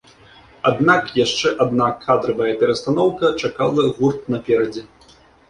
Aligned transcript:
Аднак 0.69 1.11
яшчэ 1.25 1.47
адна 1.65 1.89
кадравая 2.05 2.49
перастаноўка 2.63 3.31
чакала 3.45 3.87
гурт 4.01 4.21
наперадзе. 4.37 4.83